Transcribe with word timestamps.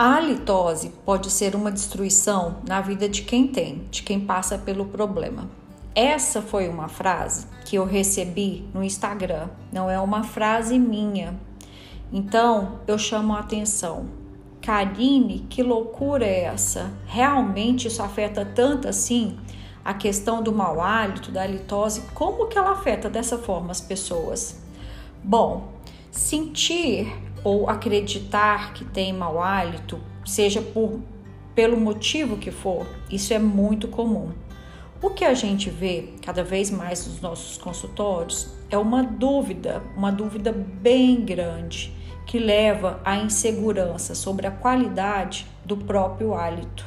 A 0.00 0.14
halitose 0.14 0.94
pode 1.04 1.30
ser 1.30 1.54
uma 1.54 1.70
destruição 1.70 2.62
na 2.66 2.80
vida 2.80 3.06
de 3.06 3.20
quem 3.20 3.46
tem, 3.46 3.86
de 3.90 4.02
quem 4.02 4.18
passa 4.18 4.56
pelo 4.56 4.86
problema. 4.86 5.46
Essa 5.94 6.40
foi 6.40 6.70
uma 6.70 6.88
frase 6.88 7.46
que 7.66 7.76
eu 7.76 7.84
recebi 7.84 8.66
no 8.72 8.82
Instagram, 8.82 9.50
não 9.70 9.90
é 9.90 10.00
uma 10.00 10.22
frase 10.24 10.78
minha. 10.78 11.38
Então 12.10 12.80
eu 12.86 12.96
chamo 12.96 13.34
a 13.34 13.40
atenção. 13.40 14.06
Karine, 14.62 15.40
que 15.50 15.62
loucura 15.62 16.24
é 16.24 16.44
essa? 16.44 16.90
Realmente 17.04 17.86
isso 17.86 18.02
afeta 18.02 18.42
tanto 18.42 18.88
assim 18.88 19.38
a 19.84 19.92
questão 19.92 20.42
do 20.42 20.50
mau 20.50 20.80
hálito, 20.80 21.30
da 21.30 21.42
halitose? 21.42 22.04
Como 22.14 22.46
que 22.46 22.56
ela 22.56 22.70
afeta 22.70 23.10
dessa 23.10 23.36
forma 23.36 23.70
as 23.70 23.82
pessoas? 23.82 24.62
Bom, 25.22 25.68
sentir 26.10 27.12
ou 27.42 27.68
acreditar 27.68 28.72
que 28.72 28.84
tem 28.84 29.12
mau 29.12 29.42
hálito, 29.42 29.98
seja 30.24 30.60
por 30.60 31.00
pelo 31.54 31.78
motivo 31.78 32.36
que 32.36 32.50
for, 32.50 32.86
isso 33.10 33.34
é 33.34 33.38
muito 33.38 33.88
comum. 33.88 34.30
O 35.02 35.10
que 35.10 35.24
a 35.24 35.34
gente 35.34 35.68
vê 35.68 36.14
cada 36.24 36.44
vez 36.44 36.70
mais 36.70 37.06
nos 37.06 37.20
nossos 37.20 37.58
consultórios 37.58 38.48
é 38.70 38.78
uma 38.78 39.02
dúvida, 39.02 39.82
uma 39.96 40.12
dúvida 40.12 40.52
bem 40.52 41.24
grande, 41.24 41.92
que 42.26 42.38
leva 42.38 43.00
à 43.04 43.16
insegurança 43.16 44.14
sobre 44.14 44.46
a 44.46 44.50
qualidade 44.50 45.46
do 45.64 45.76
próprio 45.76 46.34
hálito. 46.34 46.84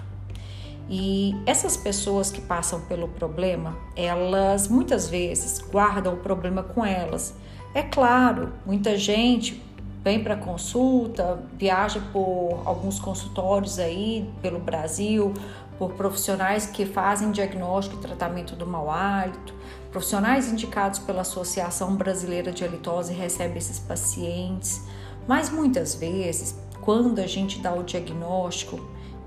E 0.90 1.36
essas 1.46 1.76
pessoas 1.76 2.32
que 2.32 2.40
passam 2.40 2.82
pelo 2.82 3.08
problema, 3.08 3.76
elas 3.96 4.68
muitas 4.68 5.10
vezes 5.10 5.60
guardam 5.60 6.14
o 6.14 6.18
problema 6.18 6.62
com 6.62 6.86
elas. 6.86 7.36
É 7.74 7.82
claro, 7.82 8.54
muita 8.66 8.98
gente 8.98 9.62
vem 10.04 10.22
para 10.22 10.36
consulta, 10.36 11.40
viaja 11.58 12.02
por 12.12 12.62
alguns 12.66 13.00
consultórios 13.00 13.80
aí 13.80 14.30
pelo 14.42 14.60
Brasil, 14.60 15.34
por 15.78 15.94
profissionais 15.94 16.66
que 16.66 16.86
fazem 16.86 17.32
diagnóstico 17.32 17.98
e 17.98 18.02
tratamento 18.02 18.56
do 18.56 18.68
mau 18.68 18.92
hálito, 18.92 19.54
profissionais 19.92 20.52
indicados 20.52 21.00
pela 21.00 21.22
Associação 21.22 21.96
Brasileira 21.96 22.52
de 22.52 22.64
Halitose 22.64 23.14
recebem 23.14 23.58
esses 23.58 23.80
pacientes, 23.80 24.82
mas 25.28 25.50
muitas 25.50 25.96
vezes, 25.96 26.60
quando 26.82 27.20
a 27.20 27.28
gente 27.28 27.60
dá 27.60 27.74
o 27.74 27.84
diagnóstico 27.84 28.80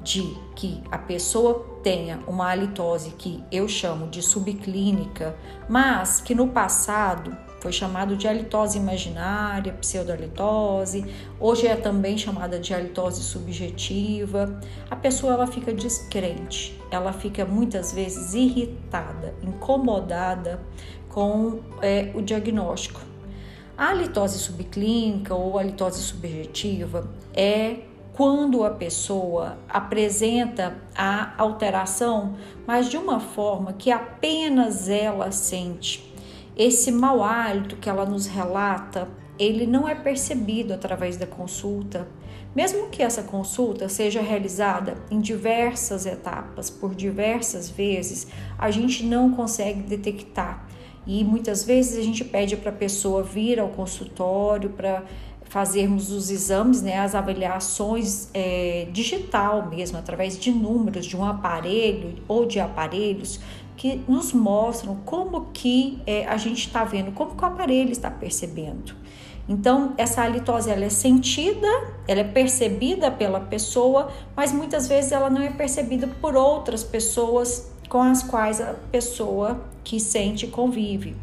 de 0.03 0.37
que 0.55 0.83
a 0.91 0.98
pessoa 0.98 1.81
tenha 1.83 2.20
uma 2.28 2.50
halitose 2.50 3.11
que 3.11 3.43
eu 3.50 3.67
chamo 3.67 4.06
de 4.06 4.22
subclínica, 4.22 5.34
mas 5.69 6.20
que 6.20 6.34
no 6.34 6.48
passado 6.48 7.37
foi 7.61 7.73
chamado 7.73 8.17
de 8.17 8.29
halitose 8.29 8.79
imaginária, 8.79 9.73
pseudohalitose, 9.73 11.05
hoje 11.41 11.67
é 11.67 11.75
também 11.75 12.17
chamada 12.17 12.59
de 12.59 12.75
halitose 12.75 13.23
subjetiva. 13.23 14.61
A 14.91 14.97
pessoa 14.97 15.33
ela 15.33 15.47
fica 15.47 15.73
descrente, 15.73 16.79
ela 16.91 17.12
fica 17.12 17.45
muitas 17.45 17.93
vezes 17.93 18.34
irritada, 18.34 19.34
incomodada 19.43 20.61
com 21.09 21.61
é, 21.81 22.11
o 22.15 22.23
diagnóstico. 22.23 23.01
A 23.77 23.91
halitose 23.91 24.39
subclínica 24.39 25.34
ou 25.34 25.59
halitose 25.59 26.03
subjetiva 26.03 27.11
é 27.34 27.81
quando 28.15 28.65
a 28.65 28.71
pessoa 28.71 29.59
apresenta 29.69 30.79
a 30.97 31.34
alteração, 31.37 32.37
mas 32.67 32.89
de 32.89 32.97
uma 32.97 33.21
forma 33.21 33.75
que 33.75 33.91
apenas 33.91 34.89
ela 34.89 35.31
sente 35.31 36.16
esse 36.57 36.91
mau 36.91 37.23
hálito 37.23 37.77
que 37.77 37.89
ela 37.89 38.07
nos 38.07 38.27
relata, 38.27 39.09
ele 39.39 39.67
não 39.67 39.87
é 39.87 39.95
percebido 39.95 40.73
através 40.73 41.17
da 41.17 41.27
consulta. 41.27 42.09
Mesmo 42.55 42.89
que 42.89 43.03
essa 43.03 43.23
consulta 43.23 43.87
seja 43.89 44.23
realizada 44.23 44.97
em 45.11 45.21
diversas 45.21 46.07
etapas, 46.07 46.71
por 46.71 46.95
diversas 46.95 47.69
vezes, 47.69 48.27
a 48.59 48.71
gente 48.71 49.05
não 49.05 49.33
consegue 49.33 49.83
detectar. 49.83 50.66
E 51.06 51.22
muitas 51.22 51.62
vezes 51.62 51.99
a 51.99 52.03
gente 52.03 52.25
pede 52.25 52.56
para 52.56 52.71
a 52.71 52.75
pessoa 52.75 53.22
vir 53.22 53.61
ao 53.61 53.69
consultório 53.69 54.71
para 54.71 55.05
fazermos 55.45 56.11
os 56.11 56.31
exames, 56.31 56.83
né, 56.83 56.99
as 56.99 57.15
avaliações 57.15 58.28
é, 58.34 58.89
digital 58.91 59.69
mesmo, 59.69 59.97
através 59.97 60.39
de 60.39 60.50
números 60.50 61.06
de 61.06 61.16
um 61.16 61.25
aparelho 61.25 62.15
ou 62.27 62.47
de 62.47 62.59
aparelhos, 62.59 63.39
que 63.76 64.03
nos 64.09 64.32
mostram 64.32 64.97
como 65.04 65.47
que 65.53 66.00
é, 66.06 66.26
a 66.26 66.37
gente 66.37 66.66
está 66.66 66.84
vendo, 66.84 67.12
como 67.12 67.37
que 67.37 67.42
o 67.42 67.47
aparelho 67.47 67.92
está 67.92 68.10
percebendo. 68.10 68.94
Então, 69.48 69.92
essa 69.97 70.22
halitose 70.22 70.70
ela 70.70 70.84
é 70.84 70.88
sentida, 70.88 71.69
ela 72.09 72.20
é 72.20 72.25
percebida 72.25 73.10
pela 73.10 73.38
pessoa, 73.38 74.10
mas 74.34 74.53
muitas 74.53 74.88
vezes 74.88 75.12
ela 75.12 75.31
não 75.31 75.41
é 75.41 75.50
percebida 75.50 76.09
por 76.20 76.34
outras 76.34 76.82
pessoas 76.82 77.70
com 77.88 78.03
as 78.03 78.22
quais 78.22 78.60
a 78.60 78.75
pessoa 78.91 79.60
que 79.84 80.00
sente 80.00 80.48
convive. 80.48 81.16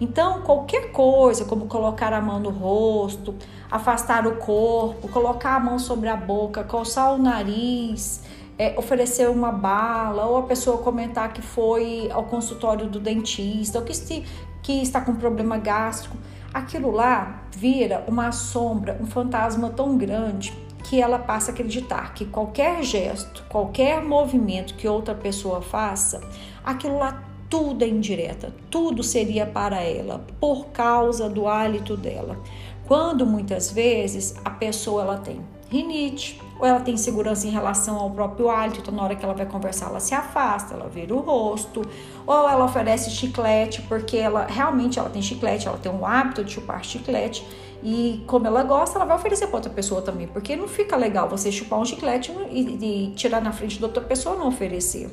Então, 0.00 0.40
qualquer 0.40 0.90
coisa, 0.90 1.44
como 1.44 1.66
colocar 1.66 2.12
a 2.12 2.20
mão 2.20 2.40
no 2.40 2.50
rosto, 2.50 3.34
afastar 3.70 4.26
o 4.26 4.36
corpo, 4.36 5.06
colocar 5.08 5.56
a 5.56 5.60
mão 5.60 5.78
sobre 5.78 6.08
a 6.08 6.16
boca, 6.16 6.64
coçar 6.64 7.14
o 7.14 7.18
nariz, 7.18 8.22
é, 8.60 8.74
oferecer 8.76 9.26
uma 9.30 9.50
bala, 9.50 10.26
ou 10.26 10.36
a 10.36 10.42
pessoa 10.42 10.76
comentar 10.76 11.32
que 11.32 11.40
foi 11.40 12.10
ao 12.12 12.24
consultório 12.24 12.86
do 12.86 13.00
dentista, 13.00 13.78
ou 13.78 13.84
que, 13.86 14.22
que 14.62 14.82
está 14.82 15.00
com 15.00 15.14
problema 15.14 15.56
gástrico, 15.56 16.14
aquilo 16.52 16.90
lá 16.90 17.44
vira 17.56 18.04
uma 18.06 18.32
sombra, 18.32 18.98
um 19.00 19.06
fantasma 19.06 19.70
tão 19.70 19.96
grande 19.96 20.52
que 20.84 21.00
ela 21.00 21.18
passa 21.18 21.50
a 21.50 21.54
acreditar 21.54 22.12
que 22.12 22.26
qualquer 22.26 22.82
gesto, 22.82 23.42
qualquer 23.48 24.02
movimento 24.02 24.74
que 24.74 24.86
outra 24.86 25.14
pessoa 25.14 25.62
faça, 25.62 26.20
aquilo 26.62 26.98
lá 26.98 27.24
tudo 27.48 27.82
é 27.82 27.88
indireta, 27.88 28.52
tudo 28.68 29.02
seria 29.02 29.46
para 29.46 29.80
ela 29.80 30.22
por 30.38 30.66
causa 30.66 31.30
do 31.30 31.48
hálito 31.48 31.96
dela. 31.96 32.38
Quando 32.86 33.24
muitas 33.24 33.72
vezes 33.72 34.34
a 34.44 34.50
pessoa 34.50 35.00
ela 35.00 35.16
tem 35.16 35.40
rinite, 35.70 36.42
ou 36.58 36.66
ela 36.66 36.80
tem 36.80 36.96
segurança 36.96 37.46
em 37.46 37.50
relação 37.50 37.96
ao 37.96 38.10
próprio 38.10 38.50
hálito, 38.50 38.80
então 38.80 38.92
na 38.92 39.04
hora 39.04 39.14
que 39.14 39.24
ela 39.24 39.32
vai 39.32 39.46
conversar, 39.46 39.86
ela 39.86 40.00
se 40.00 40.14
afasta, 40.14 40.74
ela 40.74 40.88
vira 40.88 41.14
o 41.14 41.20
rosto, 41.20 41.82
ou 42.26 42.48
ela 42.48 42.64
oferece 42.64 43.10
chiclete, 43.10 43.80
porque 43.82 44.16
ela 44.16 44.46
realmente 44.46 44.98
ela 44.98 45.08
tem 45.08 45.22
chiclete, 45.22 45.68
ela 45.68 45.78
tem 45.78 45.90
um 45.90 46.04
hábito 46.04 46.42
de 46.42 46.52
chupar 46.52 46.84
chiclete, 46.84 47.46
e 47.82 48.22
como 48.26 48.46
ela 48.46 48.62
gosta, 48.64 48.98
ela 48.98 49.06
vai 49.06 49.16
oferecer 49.16 49.46
para 49.46 49.56
outra 49.56 49.72
pessoa 49.72 50.02
também, 50.02 50.26
porque 50.26 50.56
não 50.56 50.68
fica 50.68 50.96
legal 50.96 51.28
você 51.28 51.52
chupar 51.52 51.78
um 51.78 51.84
chiclete 51.84 52.32
e, 52.50 52.60
e 53.08 53.10
tirar 53.14 53.40
na 53.40 53.52
frente 53.52 53.78
de 53.78 53.84
outra 53.84 54.02
pessoa 54.02 54.36
não 54.36 54.48
oferecer. 54.48 55.08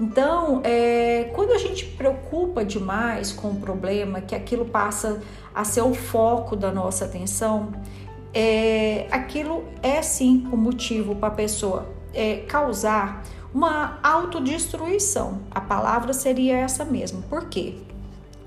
Então, 0.00 0.62
é, 0.64 1.30
quando 1.34 1.52
a 1.52 1.58
gente 1.58 1.84
preocupa 1.84 2.64
demais 2.64 3.30
com 3.30 3.50
o 3.50 3.56
problema, 3.56 4.20
que 4.20 4.34
aquilo 4.34 4.64
passa 4.64 5.20
a 5.54 5.64
ser 5.64 5.82
o 5.82 5.94
foco 5.94 6.56
da 6.56 6.72
nossa 6.72 7.04
atenção, 7.04 7.72
é, 8.34 9.06
aquilo 9.10 9.64
é 9.82 10.00
sim 10.02 10.48
o 10.52 10.56
motivo 10.56 11.14
para 11.14 11.28
a 11.28 11.32
pessoa 11.32 11.88
é, 12.14 12.36
causar 12.48 13.22
uma 13.54 13.98
autodestruição. 14.02 15.40
A 15.50 15.60
palavra 15.60 16.12
seria 16.12 16.56
essa 16.56 16.84
mesmo. 16.84 17.22
Por 17.22 17.48
quê? 17.48 17.74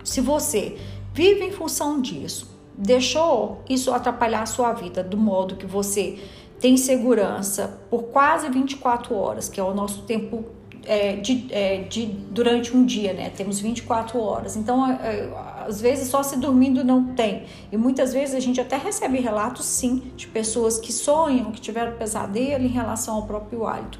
Se 0.03 0.21
você 0.21 0.77
vive 1.13 1.43
em 1.43 1.51
função 1.51 2.01
disso, 2.01 2.55
deixou 2.77 3.63
isso 3.69 3.93
atrapalhar 3.93 4.41
a 4.41 4.45
sua 4.45 4.73
vida 4.73 5.03
do 5.03 5.17
modo 5.17 5.55
que 5.55 5.65
você 5.65 6.19
tem 6.59 6.77
segurança 6.77 7.79
por 7.89 8.03
quase 8.05 8.49
24 8.49 9.13
horas, 9.15 9.49
que 9.49 9.59
é 9.59 9.63
o 9.63 9.73
nosso 9.73 10.03
tempo 10.03 10.45
é, 10.85 11.15
de, 11.15 11.47
é, 11.51 11.83
de, 11.83 12.05
durante 12.05 12.75
um 12.75 12.85
dia, 12.85 13.13
né? 13.13 13.29
Temos 13.29 13.59
24 13.59 14.19
horas. 14.19 14.55
Então, 14.55 14.83
às 15.65 15.81
vezes, 15.81 16.09
só 16.09 16.23
se 16.23 16.37
dormindo 16.37 16.83
não 16.83 17.13
tem. 17.15 17.43
E 17.71 17.77
muitas 17.77 18.13
vezes 18.13 18.35
a 18.35 18.39
gente 18.39 18.61
até 18.61 18.77
recebe 18.77 19.19
relatos, 19.19 19.65
sim, 19.65 20.11
de 20.15 20.27
pessoas 20.27 20.79
que 20.79 20.93
sonham, 20.93 21.51
que 21.51 21.59
tiveram 21.59 21.93
pesadelo 21.93 22.63
em 22.63 22.69
relação 22.69 23.15
ao 23.15 23.23
próprio 23.23 23.65
hálito. 23.65 23.99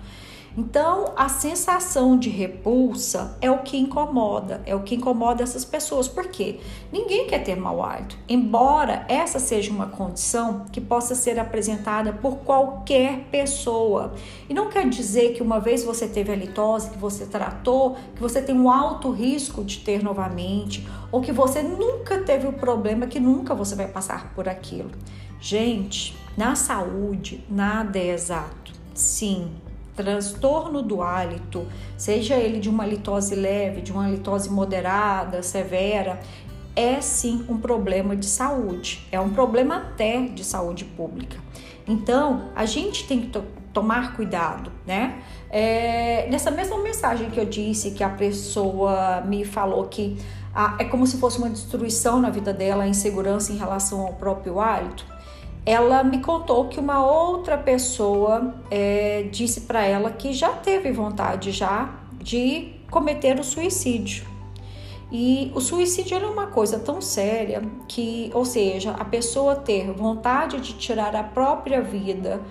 Então, 0.58 1.12
a 1.18 1.28
sensação 1.28 2.18
de 2.18 2.30
repulsa 2.30 3.38
é 3.42 3.52
o 3.52 3.58
que 3.60 3.78
incomoda, 3.78 4.62
é 4.66 4.74
o 4.74 4.84
que 4.84 4.96
incomoda 4.96 5.44
essas 5.44 5.66
pessoas. 5.66 6.08
Por 6.08 6.28
quê? 6.28 6.62
Ninguém 6.94 7.28
quer 7.28 7.40
ter 7.40 7.58
mau 7.58 7.84
hálito, 7.84 8.18
embora 8.30 9.06
essa 9.10 9.38
seja 9.38 9.70
uma 9.70 9.88
condição 9.88 10.66
que 10.72 10.80
possa 10.80 11.14
ser 11.14 11.38
apresentada 11.38 12.14
por 12.14 12.38
qualquer 12.38 13.26
pessoa. 13.30 14.14
E 14.48 14.54
não 14.54 14.70
quer 14.70 14.88
dizer 14.88 15.34
que 15.34 15.44
uma 15.44 15.60
vez 15.60 15.84
você 15.84 16.08
teve 16.08 16.32
a 16.32 16.36
litose, 16.36 16.90
que 16.90 16.98
você 16.98 17.26
tratou, 17.26 17.98
que 18.16 18.22
você 18.22 18.42
tem 18.42 18.58
um 18.58 18.72
alto 18.72 19.12
risco 19.12 19.62
de 19.62 19.80
ter 19.80 20.02
novamente, 20.02 20.88
ou 21.12 21.20
que 21.20 21.34
você 21.34 21.62
nunca 21.62 22.20
teve 22.20 22.48
o 22.48 22.54
problema, 22.54 23.08
que 23.08 23.20
nunca 23.20 23.54
você 23.54 23.76
vai 23.76 23.90
passar 23.90 24.34
por 24.34 24.48
aquilo. 24.48 24.92
Gente, 25.38 26.18
na 26.38 26.56
saúde, 26.56 27.44
nada 27.50 28.00
é 28.00 28.08
exato. 28.08 28.74
Sim, 28.94 29.52
transtorno 29.96 30.82
do 30.82 31.02
hálito, 31.02 31.66
seja 31.98 32.36
ele 32.36 32.60
de 32.60 32.70
uma 32.70 32.86
litose 32.86 33.36
leve, 33.36 33.82
de 33.82 33.92
uma 33.92 34.10
litose 34.10 34.50
moderada, 34.50 35.42
severa, 35.42 36.20
é 36.76 37.00
sim 37.00 37.46
um 37.48 37.58
problema 37.58 38.16
de 38.16 38.26
saúde, 38.26 39.08
é 39.12 39.20
um 39.20 39.30
problema 39.30 39.78
até 39.78 40.22
de 40.22 40.44
saúde 40.44 40.84
pública. 40.84 41.38
Então, 41.88 42.50
a 42.56 42.66
gente 42.66 43.08
tem 43.08 43.22
que 43.22 43.28
to 43.28 43.44
tomar 43.72 44.16
cuidado, 44.16 44.72
né? 44.88 45.22
É, 45.50 46.30
nessa 46.30 46.50
mesma 46.50 46.78
mensagem 46.78 47.30
que 47.30 47.38
eu 47.38 47.46
disse 47.46 47.92
que 47.92 48.02
a 48.06 48.10
pessoa 48.10 49.22
me 49.26 49.44
falou 49.44 49.84
que 49.86 50.18
ah, 50.54 50.78
é 50.80 50.86
como 50.86 51.06
se 51.06 51.18
fosse 51.18 51.38
uma 51.38 51.50
destruição 51.50 52.22
na 52.22 52.30
vida 52.30 52.54
dela, 52.54 52.86
a 52.86 52.88
insegurança 52.88 53.52
em 53.52 53.58
relação 53.58 54.00
ao 54.00 54.14
próprio 54.14 54.62
hálito. 54.62 55.06
Ela 55.66 56.04
me 56.04 56.20
contou 56.20 56.66
que 56.66 56.80
uma 56.80 57.04
outra 57.04 57.58
pessoa 57.58 58.54
é, 58.70 59.24
disse 59.32 59.62
para 59.62 59.84
ela 59.84 60.12
que 60.12 60.32
já 60.32 60.50
teve 60.50 60.92
vontade 60.92 61.52
já 61.52 61.96
de 62.22 62.74
cometer 62.92 63.40
o 63.40 63.44
suicídio. 63.44 64.26
E 65.12 65.52
o 65.56 65.62
suicídio 65.62 66.18
é 66.18 66.26
uma 66.26 66.48
coisa 66.48 66.80
tão 66.80 67.00
séria 67.00 67.62
que, 67.88 68.30
ou 68.34 68.44
seja, 68.44 68.92
a 68.92 69.06
pessoa 69.06 69.56
ter 69.56 69.92
vontade 69.92 70.60
de 70.60 70.74
tirar 70.74 71.16
a 71.16 71.24
própria 71.24 71.82
vida 71.82 72.42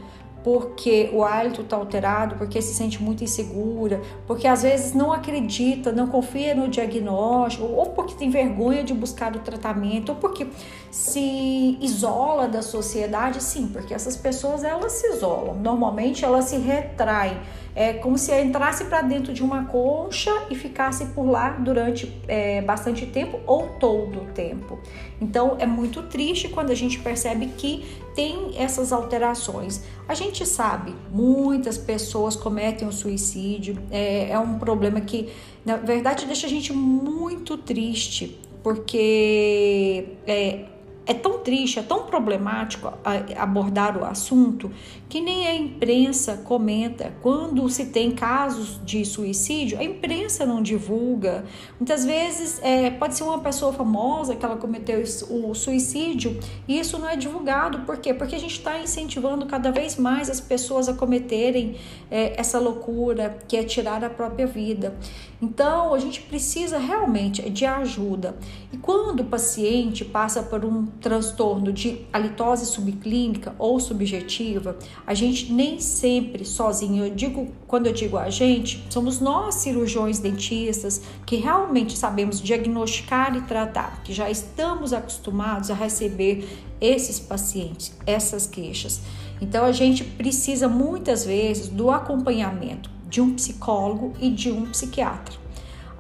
porque 0.45 1.09
o 1.11 1.25
hálito 1.25 1.63
está 1.63 1.75
alterado, 1.75 2.37
porque 2.37 2.61
se 2.61 2.75
sente 2.75 3.03
muito 3.03 3.25
insegura, 3.25 4.03
porque 4.27 4.47
às 4.47 4.63
vezes 4.63 4.93
não 4.93 5.11
acredita, 5.11 5.91
não 5.91 6.07
confia 6.07 6.55
no 6.55 6.69
diagnóstico, 6.69 7.65
ou 7.65 7.87
porque 7.87 8.15
tem 8.15 8.29
vergonha 8.29 8.85
de 8.85 8.93
buscar 8.93 9.35
o 9.35 9.39
tratamento, 9.39 10.11
ou 10.11 10.17
porque 10.17 10.47
se 10.91 11.79
isola 11.81 12.47
da 12.47 12.61
sociedade, 12.61 13.43
sim, 13.43 13.69
porque 13.73 13.95
essas 13.95 14.19
pessoas 14.19 14.63
elas 14.63 14.93
se 14.93 15.15
isolam. 15.15 15.55
Normalmente 15.55 16.27
elas 16.27 16.45
se 16.45 16.59
retraem 16.59 17.39
é 17.75 17.95
como 17.95 18.17
se 18.17 18.33
entrasse 18.41 18.85
para 18.85 19.03
dentro 19.03 19.33
de 19.33 19.43
uma 19.43 19.65
concha 19.65 20.31
e 20.49 20.55
ficasse 20.55 21.07
por 21.07 21.29
lá 21.29 21.51
durante 21.51 22.13
é, 22.29 22.63
bastante 22.63 23.05
tempo 23.07 23.41
ou 23.47 23.69
todo 23.81 24.23
o 24.23 24.25
tempo. 24.27 24.79
Então 25.21 25.57
é 25.59 25.67
muito 25.67 26.03
triste 26.05 26.49
quando 26.49 26.71
a 26.71 26.75
gente 26.75 26.99
percebe 27.01 27.47
que 27.57 27.85
tem 28.15 28.53
essas 28.57 28.93
alterações. 28.93 29.83
A 30.07 30.15
gente 30.15 30.47
sabe, 30.47 30.95
muitas 31.11 31.77
pessoas 31.77 32.37
cometem 32.37 32.87
o 32.87 32.93
suicídio, 32.93 33.77
é, 33.91 34.31
é 34.31 34.39
um 34.39 34.59
problema 34.59 35.01
que, 35.01 35.31
na 35.65 35.77
verdade, 35.77 36.27
deixa 36.27 36.47
a 36.47 36.51
gente 36.51 36.73
muito 36.73 37.59
triste, 37.59 38.39
porque 38.63 40.07
é, 40.27 40.67
é 41.07 41.13
tão 41.13 41.39
triste, 41.39 41.79
é 41.79 41.83
tão 41.83 42.05
problemático 42.05 42.93
abordar 43.37 43.99
o 43.99 44.05
assunto 44.05 44.71
que 45.09 45.21
nem 45.21 45.47
a 45.47 45.55
imprensa 45.55 46.39
comenta. 46.39 47.13
Quando 47.23 47.69
se 47.69 47.87
tem 47.87 48.11
casos 48.11 48.81
de 48.85 49.05
suicídio, 49.05 49.79
a 49.79 49.85
imprensa 49.85 50.47
não 50.47 50.63
divulga. 50.63 51.45
Muitas 51.79 52.05
vezes 52.05 52.59
é, 52.63 52.91
pode 52.91 53.15
ser 53.15 53.25
uma 53.25 53.39
pessoa 53.39 53.73
famosa 53.73 54.35
que 54.35 54.45
ela 54.45 54.57
cometeu 54.57 55.03
o 55.31 55.55
suicídio 55.55 56.39
e 56.67 56.79
isso 56.79 56.99
não 56.99 57.09
é 57.09 57.17
divulgado. 57.17 57.81
Por 57.81 57.99
quê? 57.99 58.15
Porque 58.15 58.35
a 58.35 58.41
gente 58.41 58.59
está 58.59 58.79
incentivando 58.79 59.47
cada 59.47 59.71
vez 59.71 59.97
mais 59.97 60.31
as 60.31 60.41
pessoas 60.41 60.89
a 60.89 60.95
cometerem 60.95 61.77
é, 62.11 62.39
essa 62.41 62.59
loucura 62.59 63.39
que 63.47 63.57
é 63.57 63.63
tirar 63.63 64.03
a 64.03 64.11
própria 64.11 64.47
vida. 64.47 64.95
Então, 65.41 65.93
a 65.93 65.99
gente 65.99 66.23
precisa 66.23 66.79
realmente 66.79 67.49
de 67.51 67.67
ajuda. 67.67 68.35
E 68.73 68.79
quando 68.79 69.21
o 69.21 69.25
paciente 69.25 70.05
passa 70.05 70.43
por 70.43 70.65
um 70.65 70.87
transtorno 71.01 71.73
de 71.73 72.07
halitose 72.13 72.67
subclínica 72.67 73.55
ou 73.59 73.79
subjetiva, 73.79 74.77
a 75.07 75.15
gente 75.15 75.53
nem 75.53 75.81
sempre 75.81 76.45
sozinho, 76.45 77.05
eu 77.05 77.15
digo, 77.15 77.49
quando 77.67 77.87
eu 77.87 77.93
digo 77.93 78.17
a 78.17 78.31
gente, 78.31 78.85
somos 78.91 79.21
nós 79.21 79.57
cirurgiões 79.57 80.19
dentistas 80.19 81.03
que 81.27 81.37
realmente 81.37 81.97
sabemos 81.97 82.41
diagnosticar 82.41 83.37
e 83.37 83.43
tratar, 83.43 84.03
que 84.03 84.13
já 84.13 84.31
estamos 84.31 84.93
acostumados 84.93 85.71
a 85.71 85.75
receber 85.75 86.49
esses 86.81 87.19
pacientes, 87.19 87.97
essas 88.07 88.47
queixas. 88.47 89.01
Então 89.41 89.65
a 89.65 89.73
gente 89.73 90.05
precisa 90.05 90.69
muitas 90.69 91.25
vezes 91.25 91.69
do 91.69 91.91
acompanhamento 91.91 92.91
de 93.09 93.21
um 93.21 93.35
psicólogo 93.35 94.13
e 94.21 94.31
de 94.31 94.51
um 94.51 94.67
psiquiatra. 94.67 95.44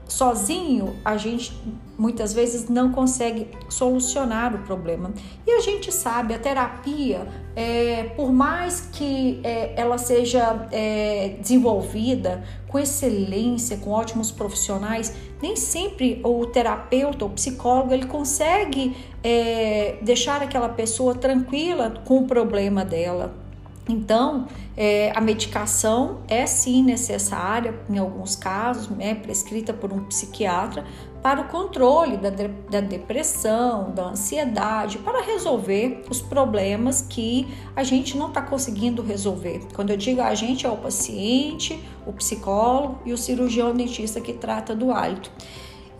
Sozinho, 0.06 0.96
a 1.04 1.16
gente 1.16 1.52
muitas 1.98 2.32
vezes 2.32 2.68
não 2.68 2.92
consegue 2.92 3.48
solucionar 3.68 4.54
o 4.54 4.58
problema. 4.58 5.12
E 5.46 5.50
a 5.50 5.60
gente 5.60 5.90
sabe, 5.92 6.34
a 6.34 6.38
terapia, 6.38 7.26
é, 7.56 8.04
por 8.16 8.32
mais 8.32 8.80
que 8.92 9.40
é, 9.42 9.72
ela 9.80 9.96
seja 9.96 10.68
é, 10.70 11.36
desenvolvida 11.40 12.44
com 12.68 12.78
excelência, 12.78 13.76
com 13.78 13.90
ótimos 13.90 14.30
profissionais, 14.30 15.14
nem 15.40 15.56
sempre 15.56 16.20
o 16.24 16.46
terapeuta, 16.46 17.24
o 17.24 17.30
psicólogo, 17.30 17.94
ele 17.94 18.06
consegue 18.06 18.96
é, 19.22 19.98
deixar 20.02 20.42
aquela 20.42 20.68
pessoa 20.68 21.14
tranquila 21.14 22.02
com 22.04 22.18
o 22.18 22.26
problema 22.26 22.84
dela. 22.84 23.43
Então, 23.88 24.46
é, 24.76 25.12
a 25.14 25.20
medicação 25.20 26.20
é 26.26 26.46
sim 26.46 26.82
necessária, 26.82 27.78
em 27.88 27.98
alguns 27.98 28.34
casos, 28.34 28.88
né, 28.88 29.14
prescrita 29.14 29.74
por 29.74 29.92
um 29.92 30.04
psiquiatra, 30.04 30.84
para 31.22 31.40
o 31.40 31.48
controle 31.48 32.18
da, 32.18 32.28
de, 32.28 32.48
da 32.70 32.80
depressão, 32.80 33.90
da 33.92 34.08
ansiedade, 34.08 34.98
para 34.98 35.22
resolver 35.22 36.02
os 36.10 36.20
problemas 36.20 37.00
que 37.00 37.48
a 37.74 37.82
gente 37.82 38.16
não 38.16 38.28
está 38.28 38.42
conseguindo 38.42 39.02
resolver. 39.02 39.66
Quando 39.74 39.90
eu 39.90 39.96
digo 39.96 40.20
a 40.20 40.34
gente, 40.34 40.66
é 40.66 40.70
o 40.70 40.76
paciente, 40.76 41.82
o 42.06 42.12
psicólogo 42.12 42.98
e 43.06 43.12
o 43.12 43.18
cirurgião 43.18 43.74
dentista 43.74 44.20
que 44.20 44.34
trata 44.34 44.74
do 44.74 44.92
hálito. 44.92 45.30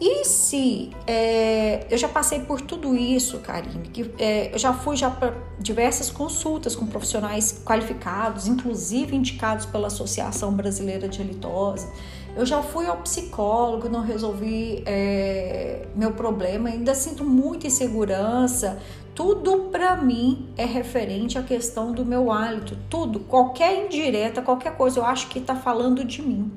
E 0.06 0.22
se 0.26 0.90
é, 1.06 1.86
eu 1.90 1.96
já 1.96 2.06
passei 2.06 2.40
por 2.40 2.60
tudo 2.60 2.94
isso, 2.94 3.38
Karine, 3.38 3.88
que 3.88 4.10
é, 4.18 4.52
eu 4.52 4.58
já 4.58 4.74
fui 4.74 4.98
já 4.98 5.08
para 5.08 5.32
diversas 5.58 6.10
consultas 6.10 6.76
com 6.76 6.86
profissionais 6.86 7.62
qualificados, 7.64 8.46
inclusive 8.46 9.16
indicados 9.16 9.64
pela 9.64 9.86
Associação 9.86 10.52
Brasileira 10.52 11.08
de 11.08 11.22
Halitose. 11.22 11.88
Eu 12.36 12.44
já 12.44 12.62
fui 12.62 12.86
ao 12.86 12.98
psicólogo, 12.98 13.88
não 13.88 14.02
resolvi 14.02 14.82
é, 14.84 15.86
meu 15.96 16.12
problema, 16.12 16.68
ainda 16.68 16.94
sinto 16.94 17.24
muita 17.24 17.66
insegurança. 17.66 18.78
Tudo 19.14 19.70
para 19.72 19.96
mim 19.96 20.50
é 20.58 20.66
referente 20.66 21.38
à 21.38 21.42
questão 21.42 21.92
do 21.92 22.04
meu 22.04 22.30
hálito, 22.30 22.76
tudo, 22.90 23.20
qualquer 23.20 23.86
indireta, 23.86 24.42
qualquer 24.42 24.76
coisa, 24.76 25.00
eu 25.00 25.06
acho 25.06 25.28
que 25.28 25.38
está 25.38 25.56
falando 25.56 26.04
de 26.04 26.20
mim 26.20 26.52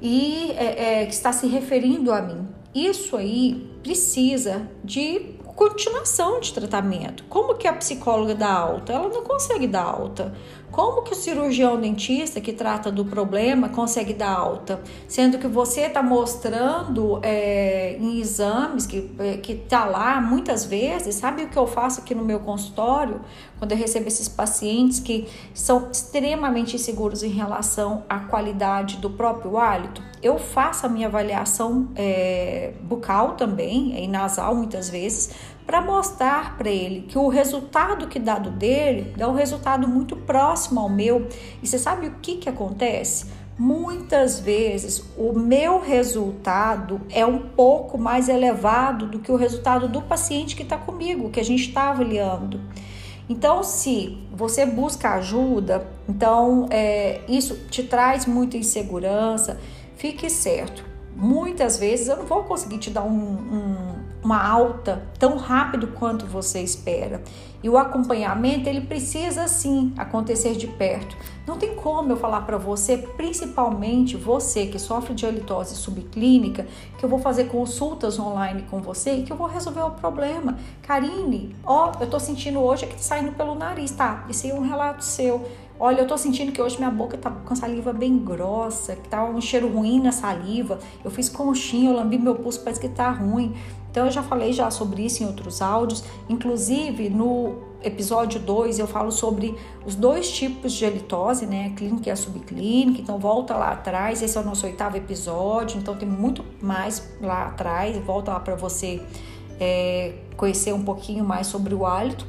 e 0.00 0.52
é, 0.52 1.02
é, 1.02 1.06
que 1.06 1.12
está 1.12 1.32
se 1.32 1.46
referindo 1.46 2.12
a 2.12 2.22
mim. 2.22 2.48
Isso 2.74 3.16
aí 3.16 3.68
precisa 3.82 4.68
de 4.84 5.38
continuação 5.56 6.40
de 6.40 6.52
tratamento. 6.54 7.24
Como 7.28 7.54
que 7.54 7.68
a 7.68 7.72
psicóloga 7.72 8.34
dá 8.34 8.50
alta? 8.50 8.92
Ela 8.92 9.08
não 9.08 9.22
consegue 9.22 9.66
dar 9.66 9.82
alta. 9.82 10.32
Como 10.80 11.02
que 11.02 11.12
o 11.12 11.14
cirurgião 11.14 11.78
dentista 11.78 12.40
que 12.40 12.54
trata 12.54 12.90
do 12.90 13.04
problema 13.04 13.68
consegue 13.68 14.14
dar 14.14 14.30
alta? 14.30 14.80
Sendo 15.06 15.36
que 15.36 15.46
você 15.46 15.82
está 15.82 16.02
mostrando 16.02 17.20
é, 17.22 17.98
em 18.00 18.18
exames 18.18 18.86
que, 18.86 19.10
é, 19.18 19.36
que 19.36 19.56
tá 19.56 19.84
lá 19.84 20.18
muitas 20.22 20.64
vezes, 20.64 21.16
sabe 21.16 21.42
o 21.42 21.48
que 21.50 21.56
eu 21.58 21.66
faço 21.66 22.00
aqui 22.00 22.14
no 22.14 22.24
meu 22.24 22.40
consultório? 22.40 23.20
Quando 23.58 23.72
eu 23.72 23.76
recebo 23.76 24.08
esses 24.08 24.26
pacientes 24.26 25.00
que 25.00 25.28
são 25.52 25.90
extremamente 25.92 26.76
inseguros 26.76 27.22
em 27.22 27.28
relação 27.28 28.04
à 28.08 28.20
qualidade 28.20 28.96
do 28.96 29.10
próprio 29.10 29.58
hálito, 29.58 30.02
eu 30.22 30.38
faço 30.38 30.86
a 30.86 30.88
minha 30.88 31.08
avaliação 31.08 31.90
é, 31.94 32.72
bucal 32.80 33.32
também, 33.32 34.02
e 34.02 34.08
nasal 34.08 34.54
muitas 34.54 34.88
vezes, 34.88 35.30
para 35.70 35.80
mostrar 35.80 36.58
para 36.58 36.68
ele 36.68 37.02
que 37.02 37.16
o 37.16 37.28
resultado 37.28 38.08
que 38.08 38.18
dado 38.18 38.50
dele 38.50 39.14
é 39.16 39.24
um 39.24 39.34
resultado 39.34 39.86
muito 39.86 40.16
próximo 40.16 40.80
ao 40.80 40.88
meu. 40.88 41.28
E 41.62 41.66
você 41.68 41.78
sabe 41.78 42.08
o 42.08 42.14
que, 42.20 42.38
que 42.38 42.48
acontece? 42.48 43.26
Muitas 43.56 44.40
vezes 44.40 45.04
o 45.16 45.32
meu 45.32 45.80
resultado 45.80 47.00
é 47.08 47.24
um 47.24 47.38
pouco 47.38 47.96
mais 47.96 48.28
elevado 48.28 49.06
do 49.06 49.20
que 49.20 49.30
o 49.30 49.36
resultado 49.36 49.86
do 49.86 50.02
paciente 50.02 50.56
que 50.56 50.64
está 50.64 50.76
comigo, 50.76 51.30
que 51.30 51.38
a 51.38 51.44
gente 51.44 51.68
está 51.68 51.90
avaliando. 51.90 52.60
Então, 53.28 53.62
se 53.62 54.18
você 54.32 54.66
busca 54.66 55.10
ajuda, 55.10 55.86
então 56.08 56.66
é, 56.68 57.20
isso 57.28 57.54
te 57.70 57.84
traz 57.84 58.26
muita 58.26 58.56
insegurança, 58.56 59.60
fique 59.96 60.28
certo. 60.28 60.84
Muitas 61.14 61.78
vezes 61.78 62.08
eu 62.08 62.16
não 62.16 62.26
vou 62.26 62.42
conseguir 62.42 62.78
te 62.78 62.90
dar 62.90 63.04
um, 63.04 63.12
um 63.12 63.99
uma 64.30 64.40
alta 64.40 65.02
tão 65.18 65.36
rápido 65.36 65.88
quanto 65.88 66.24
você 66.24 66.62
espera. 66.62 67.20
E 67.62 67.68
o 67.68 67.76
acompanhamento, 67.76 68.68
ele 68.68 68.80
precisa 68.80 69.48
sim 69.48 69.92
acontecer 69.98 70.54
de 70.54 70.68
perto. 70.68 71.16
Não 71.46 71.58
tem 71.58 71.74
como 71.74 72.12
eu 72.12 72.16
falar 72.16 72.42
para 72.42 72.56
você, 72.56 72.96
principalmente 72.96 74.16
você 74.16 74.66
que 74.66 74.78
sofre 74.78 75.14
de 75.14 75.26
halitose 75.26 75.74
subclínica, 75.74 76.66
que 76.96 77.04
eu 77.04 77.08
vou 77.08 77.18
fazer 77.18 77.48
consultas 77.48 78.20
online 78.20 78.62
com 78.70 78.80
você 78.80 79.16
e 79.16 79.22
que 79.24 79.32
eu 79.32 79.36
vou 79.36 79.48
resolver 79.48 79.82
o 79.82 79.90
problema. 79.90 80.56
Karine, 80.80 81.54
ó, 81.64 81.92
eu 82.00 82.08
tô 82.08 82.20
sentindo 82.20 82.60
hoje 82.60 82.86
que 82.86 82.94
tá 82.94 83.02
saindo 83.02 83.32
pelo 83.32 83.56
nariz, 83.56 83.90
tá? 83.90 84.24
Esse 84.30 84.48
é 84.48 84.54
um 84.54 84.62
relato 84.62 85.04
seu. 85.04 85.44
Olha, 85.82 86.02
eu 86.02 86.06
tô 86.06 86.18
sentindo 86.18 86.52
que 86.52 86.60
hoje 86.60 86.76
minha 86.76 86.90
boca 86.90 87.16
tá 87.16 87.30
com 87.30 87.56
saliva 87.56 87.90
bem 87.90 88.18
grossa, 88.18 88.94
que 88.96 89.08
tá 89.08 89.24
um 89.24 89.40
cheiro 89.40 89.66
ruim 89.66 89.98
na 89.98 90.12
saliva. 90.12 90.78
Eu 91.02 91.10
fiz 91.10 91.30
conchinha, 91.30 91.88
eu 91.88 91.96
lambi 91.96 92.18
meu 92.18 92.34
pulso, 92.34 92.60
parece 92.60 92.78
que 92.78 92.88
tá 92.90 93.10
ruim. 93.10 93.56
Então 93.90 94.06
eu 94.06 94.10
já 94.10 94.22
falei 94.22 94.52
já 94.52 94.70
sobre 94.70 95.04
isso 95.04 95.22
em 95.22 95.26
outros 95.26 95.60
áudios, 95.60 96.04
inclusive 96.28 97.08
no 97.10 97.70
episódio 97.82 98.38
2 98.38 98.78
eu 98.78 98.86
falo 98.86 99.10
sobre 99.10 99.56
os 99.86 99.94
dois 99.94 100.30
tipos 100.30 100.72
de 100.72 100.84
halitose, 100.84 101.46
né? 101.46 101.70
A 101.72 101.76
clínica 101.76 102.08
e 102.08 102.12
a 102.12 102.16
subclínica. 102.16 103.00
Então 103.00 103.18
volta 103.18 103.56
lá 103.56 103.72
atrás, 103.72 104.22
esse 104.22 104.36
é 104.36 104.40
o 104.40 104.44
nosso 104.44 104.66
oitavo 104.66 104.96
episódio, 104.96 105.78
então 105.78 105.96
tem 105.96 106.08
muito 106.08 106.44
mais 106.60 107.08
lá 107.20 107.46
atrás. 107.46 107.96
Volta 107.98 108.32
lá 108.32 108.40
para 108.40 108.54
você 108.54 109.02
é, 109.58 110.14
conhecer 110.36 110.72
um 110.72 110.82
pouquinho 110.82 111.24
mais 111.24 111.46
sobre 111.46 111.74
o 111.74 111.84
hálito. 111.84 112.26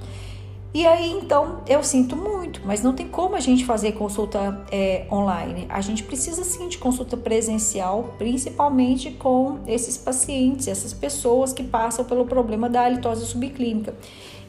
E 0.73 0.87
aí, 0.87 1.11
então, 1.11 1.61
eu 1.67 1.83
sinto 1.83 2.15
muito, 2.15 2.61
mas 2.63 2.81
não 2.81 2.93
tem 2.93 3.05
como 3.05 3.35
a 3.35 3.41
gente 3.41 3.65
fazer 3.65 3.91
consulta 3.91 4.65
é, 4.71 5.05
online. 5.11 5.65
A 5.67 5.81
gente 5.81 6.01
precisa 6.01 6.45
sim 6.45 6.69
de 6.69 6.77
consulta 6.77 7.17
presencial, 7.17 8.15
principalmente 8.17 9.11
com 9.11 9.59
esses 9.67 9.97
pacientes, 9.97 10.69
essas 10.69 10.93
pessoas 10.93 11.51
que 11.51 11.61
passam 11.61 12.05
pelo 12.05 12.25
problema 12.25 12.69
da 12.69 12.85
halitose 12.85 13.25
subclínica. 13.25 13.93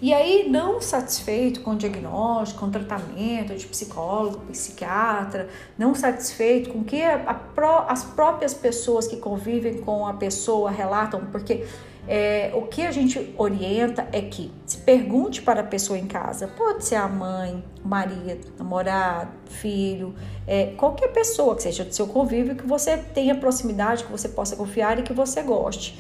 E 0.01 0.15
aí, 0.15 0.49
não 0.49 0.81
satisfeito 0.81 1.61
com 1.61 1.73
o 1.73 1.77
diagnóstico, 1.77 2.61
com 2.61 2.67
o 2.67 2.71
tratamento 2.71 3.57
de 3.57 3.67
psicólogo, 3.67 4.39
psiquiatra, 4.51 5.49
não 5.77 5.93
satisfeito 5.93 6.71
com 6.71 6.81
o 6.81 6.85
que 6.85 7.03
a, 7.03 7.41
a, 7.57 7.93
as 7.93 8.05
próprias 8.05 8.55
pessoas 8.55 9.09
que 9.09 9.17
convivem 9.17 9.79
com 9.79 10.07
a 10.07 10.15
pessoa 10.15 10.71
relatam, 10.71 11.27
porque 11.33 11.67
é, 12.09 12.51
o 12.55 12.63
que 12.63 12.83
a 12.83 12.91
gente 12.91 13.33
orienta 13.39 14.09
é 14.13 14.21
que 14.21 14.51
se 14.67 14.79
pergunte 14.79 15.41
para 15.41 15.61
a 15.61 15.65
pessoa 15.65 15.99
em 15.99 16.07
casa, 16.07 16.49
pode 16.49 16.85
ser 16.85 16.97
a 16.97 17.07
mãe, 17.07 17.63
o 17.85 17.89
marido, 17.89 18.53
namorado, 18.59 19.31
filho, 19.47 20.15
é, 20.47 20.67
qualquer 20.77 21.09
pessoa 21.09 21.55
que 21.55 21.63
seja 21.63 21.85
do 21.85 21.95
seu 21.95 22.07
convívio, 22.07 22.57
que 22.57 22.67
você 22.67 22.97
tenha 22.97 23.35
proximidade, 23.35 24.05
que 24.05 24.11
você 24.11 24.29
possa 24.29 24.57
confiar 24.57 24.99
e 24.99 25.03
que 25.03 25.13
você 25.13 25.43
goste. 25.43 25.99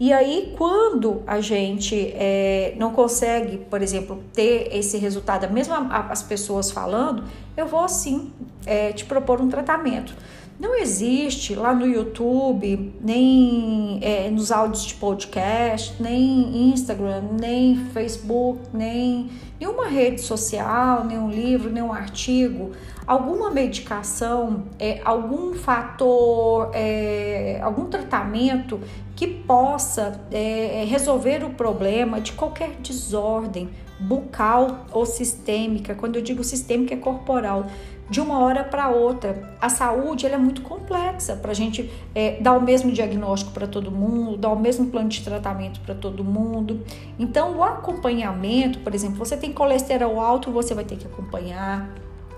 E 0.00 0.12
aí, 0.12 0.54
quando 0.56 1.22
a 1.26 1.40
gente 1.40 2.12
é, 2.16 2.74
não 2.76 2.92
consegue, 2.92 3.58
por 3.58 3.82
exemplo, 3.82 4.24
ter 4.32 4.68
esse 4.72 4.96
resultado, 4.96 5.48
mesmo 5.52 5.74
as 5.74 6.22
pessoas 6.22 6.70
falando, 6.70 7.24
eu 7.56 7.66
vou 7.66 7.88
sim 7.88 8.32
é, 8.66 8.92
te 8.92 9.04
propor 9.04 9.40
um 9.40 9.48
tratamento. 9.48 10.12
Não 10.60 10.78
existe 10.78 11.54
lá 11.54 11.74
no 11.74 11.86
YouTube, 11.86 12.94
nem 13.00 13.98
é, 14.02 14.30
nos 14.30 14.52
áudios 14.52 14.84
de 14.84 14.94
podcast, 14.94 16.00
nem 16.00 16.72
Instagram, 16.72 17.22
nem 17.40 17.76
Facebook, 17.86 18.60
nem 18.72 19.30
nenhuma 19.58 19.88
rede 19.88 20.20
social, 20.20 21.04
nenhum 21.04 21.30
livro, 21.30 21.70
nenhum 21.70 21.92
artigo, 21.92 22.72
alguma 23.06 23.50
medicação, 23.50 24.64
é, 24.78 25.00
algum 25.04 25.54
fator, 25.54 26.70
é, 26.74 27.58
algum 27.62 27.86
tratamento 27.86 28.78
que 29.16 29.26
possa 29.26 30.20
é, 30.30 30.84
resolver 30.86 31.44
o 31.44 31.50
problema 31.50 32.20
de 32.20 32.32
qualquer 32.32 32.76
desordem 32.80 33.68
bucal 34.00 34.86
ou 34.92 35.06
sistêmica. 35.06 35.94
Quando 35.94 36.16
eu 36.16 36.22
digo 36.22 36.42
sistêmica, 36.42 36.94
é 36.94 36.96
corporal 36.96 37.66
de 38.12 38.20
uma 38.20 38.38
hora 38.40 38.62
para 38.62 38.90
outra. 38.90 39.56
A 39.58 39.70
saúde 39.70 40.26
é 40.26 40.36
muito 40.36 40.60
complexa 40.60 41.34
para 41.34 41.50
a 41.50 41.54
gente 41.54 41.90
é, 42.14 42.38
dar 42.42 42.52
o 42.52 42.60
mesmo 42.60 42.92
diagnóstico 42.92 43.52
para 43.52 43.66
todo 43.66 43.90
mundo, 43.90 44.36
dar 44.36 44.50
o 44.50 44.58
mesmo 44.58 44.86
plano 44.88 45.08
de 45.08 45.22
tratamento 45.22 45.80
para 45.80 45.94
todo 45.94 46.22
mundo. 46.22 46.84
Então, 47.18 47.56
o 47.56 47.64
acompanhamento, 47.64 48.80
por 48.80 48.94
exemplo, 48.94 49.16
você 49.16 49.34
tem 49.34 49.50
colesterol 49.50 50.20
alto, 50.20 50.52
você 50.52 50.74
vai 50.74 50.84
ter 50.84 50.96
que 50.96 51.06
acompanhar. 51.06 51.88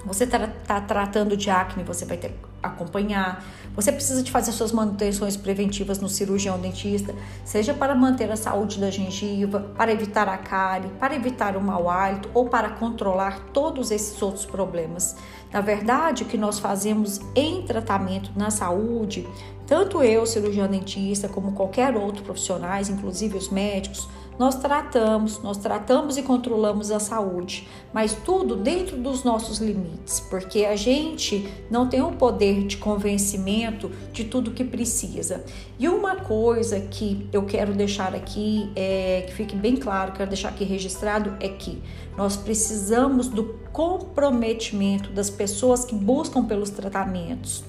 Você 0.06 0.24
está 0.24 0.46
tá 0.46 0.80
tratando 0.80 1.36
de 1.36 1.50
acne, 1.50 1.82
você 1.82 2.04
vai 2.04 2.18
ter 2.18 2.28
que 2.28 2.36
acompanhar. 2.62 3.44
Você 3.74 3.90
precisa 3.90 4.22
de 4.22 4.30
fazer 4.30 4.52
suas 4.52 4.70
manutenções 4.72 5.36
preventivas 5.36 5.98
no 5.98 6.08
cirurgião 6.08 6.58
dentista, 6.58 7.14
seja 7.44 7.74
para 7.74 7.94
manter 7.94 8.30
a 8.30 8.36
saúde 8.36 8.78
da 8.78 8.90
gengiva, 8.90 9.60
para 9.76 9.92
evitar 9.92 10.28
a 10.28 10.38
cárie, 10.38 10.90
para 11.00 11.14
evitar 11.14 11.56
o 11.56 11.60
mau 11.60 11.90
hálito 11.90 12.30
ou 12.32 12.48
para 12.48 12.70
controlar 12.70 13.40
todos 13.52 13.90
esses 13.90 14.20
outros 14.22 14.46
problemas. 14.46 15.16
Na 15.54 15.60
verdade, 15.60 16.24
o 16.24 16.26
que 16.26 16.36
nós 16.36 16.58
fazemos 16.58 17.20
em 17.32 17.62
tratamento 17.62 18.32
na 18.34 18.50
saúde, 18.50 19.24
tanto 19.68 20.02
eu, 20.02 20.26
cirurgião 20.26 20.66
dentista, 20.66 21.28
como 21.28 21.52
qualquer 21.52 21.96
outro 21.96 22.24
profissionais, 22.24 22.88
inclusive 22.88 23.38
os 23.38 23.48
médicos, 23.50 24.08
nós 24.38 24.56
tratamos, 24.56 25.40
nós 25.42 25.56
tratamos 25.56 26.16
e 26.16 26.22
controlamos 26.22 26.90
a 26.90 26.98
saúde, 26.98 27.68
mas 27.92 28.14
tudo 28.14 28.56
dentro 28.56 28.96
dos 28.96 29.22
nossos 29.22 29.58
limites, 29.58 30.20
porque 30.20 30.64
a 30.64 30.74
gente 30.74 31.48
não 31.70 31.88
tem 31.88 32.02
o 32.02 32.12
poder 32.12 32.66
de 32.66 32.76
convencimento 32.76 33.90
de 34.12 34.24
tudo 34.24 34.50
que 34.50 34.64
precisa. 34.64 35.44
E 35.78 35.88
uma 35.88 36.16
coisa 36.16 36.80
que 36.80 37.28
eu 37.32 37.44
quero 37.44 37.72
deixar 37.72 38.14
aqui, 38.14 38.70
é, 38.74 39.24
que 39.26 39.34
fique 39.34 39.54
bem 39.54 39.76
claro, 39.76 40.12
quero 40.12 40.28
deixar 40.28 40.48
aqui 40.48 40.64
registrado, 40.64 41.36
é 41.40 41.48
que 41.48 41.80
nós 42.16 42.36
precisamos 42.36 43.28
do 43.28 43.58
comprometimento 43.72 45.10
das 45.10 45.30
pessoas 45.30 45.84
que 45.84 45.94
buscam 45.94 46.44
pelos 46.44 46.70
tratamentos. 46.70 47.64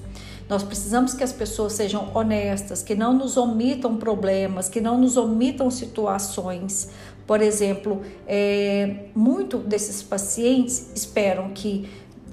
Nós 0.48 0.62
precisamos 0.62 1.12
que 1.12 1.24
as 1.24 1.32
pessoas 1.32 1.72
sejam 1.72 2.10
honestas, 2.14 2.82
que 2.82 2.94
não 2.94 3.12
nos 3.12 3.36
omitam 3.36 3.96
problemas, 3.96 4.68
que 4.68 4.80
não 4.80 4.98
nos 4.98 5.16
omitam 5.16 5.70
situações. 5.70 6.88
Por 7.26 7.42
exemplo, 7.42 8.02
é, 8.26 9.06
muito 9.14 9.58
desses 9.58 10.02
pacientes 10.02 10.90
esperam 10.94 11.50
que 11.50 11.88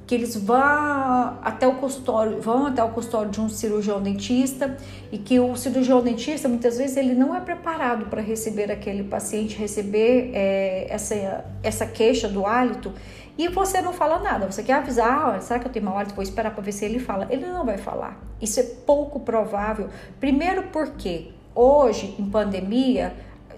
que 0.05 0.13
eles 0.13 0.35
vão 0.35 1.37
até 1.41 1.67
o 1.67 1.75
consultório, 1.75 2.41
vão 2.41 2.67
até 2.67 2.83
o 2.83 2.89
consultório 2.89 3.31
de 3.31 3.39
um 3.39 3.47
cirurgião 3.47 4.01
dentista 4.01 4.77
e 5.11 5.17
que 5.17 5.39
o 5.39 5.55
cirurgião 5.55 6.01
dentista 6.01 6.49
muitas 6.49 6.77
vezes 6.77 6.97
ele 6.97 7.13
não 7.13 7.35
é 7.35 7.39
preparado 7.39 8.07
para 8.07 8.21
receber 8.21 8.71
aquele 8.71 9.03
paciente, 9.03 9.57
receber 9.57 10.31
é, 10.33 10.87
essa, 10.89 11.45
essa 11.63 11.85
queixa 11.85 12.27
do 12.27 12.45
hálito 12.45 12.91
e 13.37 13.47
você 13.47 13.81
não 13.81 13.93
fala 13.93 14.19
nada. 14.19 14.51
Você 14.51 14.61
quer 14.61 14.73
avisar, 14.73 15.35
ah, 15.35 15.39
será 15.39 15.59
que 15.59 15.67
eu 15.67 15.71
tenho 15.71 15.85
mau 15.85 15.97
hálito? 15.97 16.13
Vou 16.13 16.23
esperar 16.23 16.53
para 16.53 16.61
ver 16.61 16.71
se 16.71 16.85
ele 16.85 16.99
fala. 16.99 17.27
Ele 17.29 17.45
não 17.47 17.65
vai 17.65 17.77
falar. 17.77 18.21
Isso 18.41 18.59
é 18.59 18.63
pouco 18.63 19.21
provável. 19.21 19.89
Primeiro 20.19 20.63
porque 20.63 21.31
hoje 21.55 22.15
em 22.19 22.29
pandemia 22.29 23.13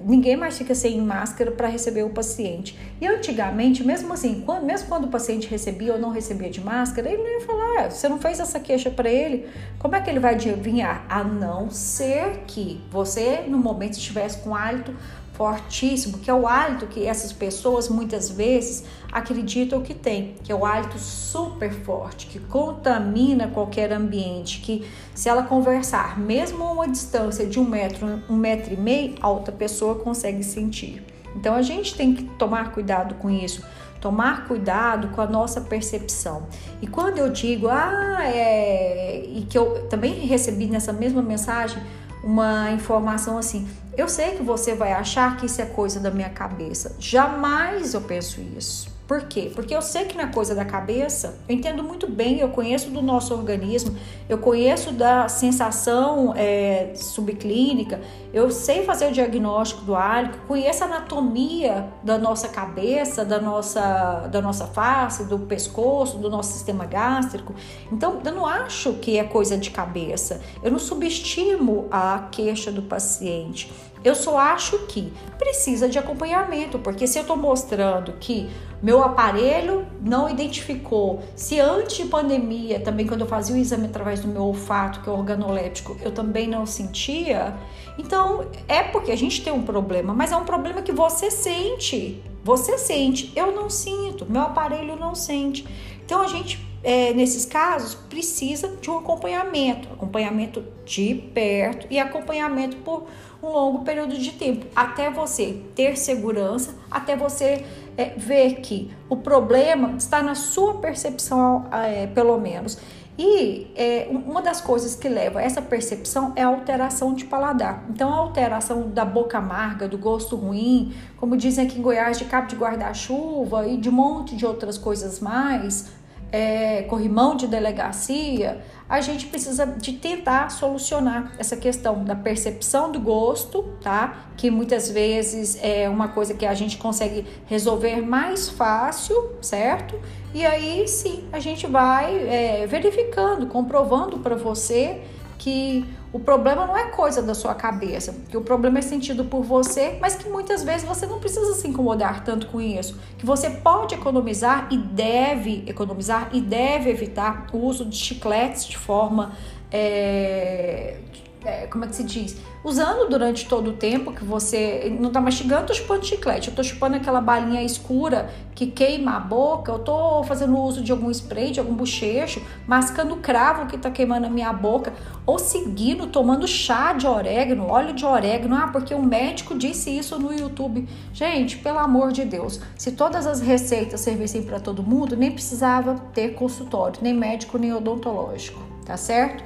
ninguém 0.05 0.37
mais 0.37 0.57
fica 0.57 0.75
sem 0.75 1.01
máscara 1.01 1.51
para 1.51 1.67
receber 1.67 2.03
o 2.03 2.11
paciente. 2.11 2.77
E 3.01 3.07
antigamente, 3.07 3.83
mesmo 3.83 4.13
assim, 4.13 4.43
quando, 4.45 4.63
mesmo 4.63 4.87
quando 4.87 5.05
o 5.05 5.07
paciente 5.07 5.47
recebia 5.47 5.93
ou 5.93 5.99
não 5.99 6.11
recebia 6.11 6.49
de 6.49 6.61
máscara, 6.61 7.09
ele 7.09 7.23
não 7.23 7.31
ia 7.31 7.41
falar, 7.41 7.85
ah, 7.85 7.89
você 7.89 8.07
não 8.07 8.19
fez 8.19 8.39
essa 8.39 8.59
queixa 8.59 8.91
para 8.91 9.09
ele, 9.09 9.47
como 9.79 9.95
é 9.95 10.01
que 10.01 10.09
ele 10.09 10.19
vai 10.19 10.35
adivinhar? 10.35 11.05
A 11.09 11.23
não 11.23 11.71
ser 11.71 12.43
que 12.45 12.79
você, 12.91 13.43
no 13.47 13.57
momento, 13.57 13.93
estivesse 13.93 14.37
com 14.37 14.55
hálito 14.55 14.95
fortíssimo, 15.35 16.19
que 16.19 16.29
é 16.29 16.33
o 16.33 16.47
hálito 16.47 16.87
que 16.87 17.05
essas 17.05 17.31
pessoas 17.31 17.89
muitas 17.89 18.29
vezes 18.29 18.85
acreditam 19.11 19.81
que 19.81 19.93
tem, 19.93 20.35
que 20.43 20.51
é 20.51 20.55
o 20.55 20.65
hálito 20.65 20.97
super 20.97 21.71
forte, 21.71 22.27
que 22.27 22.39
contamina 22.39 23.47
qualquer 23.47 23.91
ambiente, 23.91 24.61
que 24.61 24.85
se 25.13 25.29
ela 25.29 25.43
conversar, 25.43 26.19
mesmo 26.19 26.63
a 26.63 26.71
uma 26.71 26.87
distância 26.87 27.45
de 27.45 27.59
um 27.59 27.65
metro, 27.65 28.23
um 28.29 28.35
metro 28.35 28.73
e 28.73 28.77
meio, 28.77 29.15
a 29.21 29.29
outra 29.29 29.51
pessoa 29.51 29.95
consegue 29.95 30.43
sentir. 30.43 31.03
Então 31.35 31.53
a 31.53 31.61
gente 31.61 31.95
tem 31.95 32.13
que 32.13 32.23
tomar 32.23 32.71
cuidado 32.71 33.15
com 33.15 33.29
isso, 33.29 33.61
tomar 33.99 34.47
cuidado 34.47 35.09
com 35.09 35.21
a 35.21 35.27
nossa 35.27 35.59
percepção. 35.59 36.47
E 36.81 36.87
quando 36.87 37.17
eu 37.17 37.29
digo, 37.29 37.67
ah, 37.67 38.19
é. 38.23 39.25
E 39.25 39.45
que 39.49 39.57
eu 39.57 39.87
também 39.89 40.13
recebi 40.25 40.67
nessa 40.67 40.93
mesma 40.93 41.21
mensagem 41.21 41.81
uma 42.23 42.71
informação 42.71 43.37
assim: 43.37 43.67
eu 43.97 44.09
sei 44.09 44.31
que 44.35 44.43
você 44.43 44.75
vai 44.75 44.93
achar 44.93 45.37
que 45.37 45.45
isso 45.45 45.61
é 45.61 45.65
coisa 45.65 45.99
da 45.99 46.11
minha 46.11 46.29
cabeça. 46.29 46.95
Jamais 46.99 47.93
eu 47.93 48.01
penso 48.01 48.41
isso. 48.41 48.94
Por 49.07 49.21
quê? 49.27 49.51
Porque 49.53 49.75
eu 49.75 49.83
sei 49.83 50.05
que 50.05 50.19
é 50.19 50.25
coisa 50.25 50.55
da 50.55 50.65
cabeça, 50.65 51.37
eu 51.47 51.55
entendo 51.55 51.83
muito 51.83 52.09
bem, 52.09 52.39
eu 52.39 52.49
conheço 52.49 52.89
do 52.89 53.03
nosso 53.03 53.35
organismo, 53.35 53.95
eu 54.27 54.39
conheço 54.39 54.91
da 54.91 55.29
sensação 55.29 56.33
é, 56.35 56.91
subclínica, 56.95 58.01
eu 58.33 58.49
sei 58.49 58.83
fazer 58.83 59.07
o 59.07 59.11
diagnóstico 59.11 59.83
do 59.83 59.95
hálito, 59.95 60.39
conheço 60.47 60.83
a 60.83 60.87
anatomia 60.87 61.87
da 62.01 62.17
nossa 62.17 62.47
cabeça, 62.47 63.23
da 63.23 63.39
nossa, 63.39 64.27
da 64.31 64.41
nossa 64.41 64.65
face, 64.65 65.25
do 65.25 65.37
pescoço, 65.37 66.17
do 66.17 66.27
nosso 66.27 66.53
sistema 66.53 66.85
gástrico. 66.85 67.53
Então, 67.91 68.19
eu 68.25 68.31
não 68.31 68.45
acho 68.47 68.93
que 68.93 69.19
é 69.19 69.23
coisa 69.23 69.55
de 69.55 69.69
cabeça, 69.69 70.41
eu 70.63 70.71
não 70.71 70.79
subestimo 70.79 71.87
a 71.91 72.27
queixa 72.31 72.71
do 72.71 72.81
paciente. 72.81 73.71
Eu 74.05 74.13
só 74.13 74.37
acho 74.37 74.77
que 74.85 75.11
precisa 75.35 75.89
de 75.89 75.97
acompanhamento, 75.97 76.77
porque 76.77 77.07
se 77.07 77.17
eu 77.17 77.23
estou 77.23 77.35
mostrando 77.35 78.13
que 78.19 78.47
meu 78.79 79.03
aparelho 79.03 79.87
não 79.99 80.29
identificou, 80.29 81.23
se 81.35 81.59
antes 81.59 81.97
de 81.97 82.05
pandemia, 82.05 82.79
também 82.79 83.07
quando 83.07 83.21
eu 83.21 83.27
fazia 83.27 83.55
o 83.55 83.57
exame 83.57 83.87
através 83.87 84.19
do 84.19 84.27
meu 84.27 84.43
olfato, 84.43 85.01
que 85.01 85.09
é 85.09 85.11
organoléptico, 85.11 85.97
eu 86.03 86.11
também 86.11 86.47
não 86.47 86.67
sentia, 86.67 87.55
então 87.97 88.45
é 88.67 88.83
porque 88.83 89.11
a 89.11 89.17
gente 89.17 89.43
tem 89.43 89.51
um 89.51 89.63
problema, 89.63 90.13
mas 90.13 90.31
é 90.31 90.37
um 90.37 90.45
problema 90.45 90.83
que 90.83 90.91
você 90.91 91.31
sente. 91.31 92.21
Você 92.43 92.77
sente, 92.77 93.33
eu 93.35 93.55
não 93.55 93.71
sinto, 93.71 94.23
meu 94.29 94.43
aparelho 94.43 94.95
não 94.95 95.15
sente. 95.15 95.65
Então 96.05 96.21
a 96.21 96.27
gente 96.27 96.63
é, 96.85 97.13
nesses 97.13 97.45
casos, 97.45 97.95
precisa 97.95 98.67
de 98.79 98.91
um 98.91 98.99
acompanhamento, 98.99 99.89
acompanhamento 99.91 100.63
de 100.85 101.15
perto 101.33 101.87
e 101.89 101.99
acompanhamento 101.99 102.77
por 102.77 103.07
um 103.41 103.49
longo 103.49 103.83
período 103.83 104.15
de 104.15 104.31
tempo, 104.33 104.67
até 104.75 105.09
você 105.09 105.63
ter 105.73 105.97
segurança, 105.97 106.75
até 106.91 107.17
você 107.17 107.65
é, 107.97 108.13
ver 108.15 108.61
que 108.61 108.93
o 109.09 109.17
problema 109.17 109.95
está 109.97 110.21
na 110.21 110.35
sua 110.35 110.75
percepção, 110.75 111.65
é, 111.71 112.05
pelo 112.05 112.37
menos. 112.37 112.77
E 113.17 113.71
é, 113.75 114.07
uma 114.11 114.41
das 114.41 114.61
coisas 114.61 114.93
que 114.93 115.09
leva 115.09 115.39
a 115.39 115.41
essa 115.41 115.63
percepção 115.63 116.33
é 116.35 116.43
a 116.43 116.47
alteração 116.47 117.15
de 117.15 117.25
paladar. 117.25 117.83
Então, 117.89 118.13
a 118.13 118.17
alteração 118.17 118.89
da 118.91 119.05
boca 119.05 119.39
amarga, 119.39 119.87
do 119.87 119.97
gosto 119.97 120.35
ruim, 120.35 120.93
como 121.17 121.35
dizem 121.35 121.65
aqui 121.65 121.79
em 121.79 121.81
Goiás, 121.81 122.19
de 122.19 122.25
cabo 122.25 122.47
de 122.47 122.55
guarda-chuva 122.55 123.67
e 123.67 123.75
de 123.75 123.89
um 123.89 123.93
monte 123.93 124.35
de 124.35 124.45
outras 124.45 124.77
coisas 124.77 125.19
mais, 125.19 125.89
é, 126.35 126.83
corrimão 126.83 127.37
de 127.37 127.47
delegacia, 127.47 128.61
a 128.89 128.99
gente 128.99 129.27
precisa 129.27 129.65
de 129.65 129.93
tentar 129.93 130.51
solucionar 130.51 131.31
essa 131.39 131.55
questão 131.55 132.03
da 132.03 132.13
percepção 132.13 132.91
do 132.91 132.99
gosto, 132.99 133.63
tá? 133.81 134.27
Que 134.35 134.51
muitas 134.51 134.91
vezes 134.91 135.57
é 135.61 135.87
uma 135.87 136.09
coisa 136.09 136.33
que 136.33 136.45
a 136.45 136.53
gente 136.53 136.77
consegue 136.77 137.25
resolver 137.45 138.01
mais 138.01 138.49
fácil, 138.49 139.31
certo? 139.41 139.97
E 140.33 140.45
aí 140.45 140.85
sim 140.89 141.23
a 141.31 141.39
gente 141.39 141.67
vai 141.67 142.27
é, 142.27 142.67
verificando, 142.67 143.47
comprovando 143.47 144.19
para 144.19 144.35
você 144.35 145.03
que 145.37 145.85
o 146.13 146.19
problema 146.19 146.65
não 146.65 146.77
é 146.77 146.89
coisa 146.89 147.21
da 147.21 147.33
sua 147.33 147.53
cabeça, 147.53 148.15
que 148.29 148.37
o 148.37 148.41
problema 148.41 148.79
é 148.79 148.81
sentido 148.81 149.25
por 149.25 149.43
você, 149.43 149.97
mas 149.99 150.15
que 150.15 150.29
muitas 150.29 150.63
vezes 150.63 150.87
você 150.87 151.05
não 151.05 151.19
precisa 151.19 151.53
se 151.53 151.67
incomodar 151.67 152.23
tanto 152.23 152.47
com 152.47 152.61
isso, 152.61 152.97
que 153.17 153.25
você 153.25 153.49
pode 153.49 153.95
economizar 153.95 154.67
e 154.71 154.77
deve 154.77 155.63
economizar 155.67 156.29
e 156.33 156.41
deve 156.41 156.89
evitar 156.89 157.47
o 157.53 157.57
uso 157.57 157.85
de 157.85 157.97
chicletes 157.97 158.65
de 158.65 158.77
forma 158.77 159.33
é, 159.71 160.97
é, 161.45 161.67
como 161.67 161.85
é 161.85 161.87
que 161.87 161.95
se 161.95 162.03
diz? 162.03 162.35
Usando 162.63 163.07
durante 163.09 163.47
todo 163.47 163.69
o 163.69 163.73
tempo 163.73 164.11
que 164.11 164.23
você 164.23 164.95
não 164.99 165.11
tá 165.11 165.21
mastigando, 165.21 165.61
eu 165.61 165.67
tô 165.67 165.73
chupando 165.73 166.05
chiclete, 166.05 166.49
eu 166.49 166.55
tô 166.55 166.63
chupando 166.63 166.95
aquela 166.95 167.21
balinha 167.21 167.61
escura 167.63 168.29
que 168.55 168.67
queima 168.67 169.17
a 169.17 169.19
boca, 169.19 169.71
eu 169.71 169.79
tô 169.79 170.23
fazendo 170.23 170.57
uso 170.57 170.81
de 170.81 170.91
algum 170.91 171.11
spray, 171.11 171.51
de 171.51 171.59
algum 171.59 171.75
bochecho, 171.75 172.41
mascando 172.65 173.17
cravo 173.17 173.67
que 173.67 173.77
tá 173.77 173.91
queimando 173.91 174.25
a 174.25 174.29
minha 174.29 174.51
boca, 174.51 174.93
ou 175.25 175.37
seguindo, 175.37 176.07
tomando 176.07 176.47
chá 176.47 176.93
de 176.93 177.05
orégano, 177.05 177.67
óleo 177.67 177.93
de 177.93 178.05
orégano, 178.05 178.55
ah, 178.55 178.69
porque 178.71 178.95
um 178.95 179.03
médico 179.03 179.55
disse 179.55 179.95
isso 179.95 180.17
no 180.17 180.33
YouTube. 180.33 180.87
Gente, 181.13 181.57
pelo 181.57 181.79
amor 181.79 182.11
de 182.11 182.25
Deus, 182.25 182.59
se 182.77 182.93
todas 182.93 183.27
as 183.27 183.41
receitas 183.41 183.99
servissem 183.99 184.43
para 184.43 184.59
todo 184.59 184.81
mundo, 184.81 185.15
nem 185.15 185.31
precisava 185.31 185.95
ter 186.13 186.33
consultório, 186.33 186.99
nem 187.01 187.13
médico, 187.13 187.57
nem 187.57 187.73
odontológico, 187.73 188.59
tá 188.85 188.97
certo? 188.97 189.43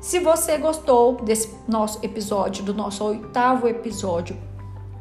Se 0.00 0.18
você 0.18 0.56
gostou 0.56 1.16
desse 1.16 1.54
nosso 1.68 1.98
episódio, 2.02 2.64
do 2.64 2.72
nosso 2.72 3.04
oitavo 3.04 3.68
episódio, 3.68 4.34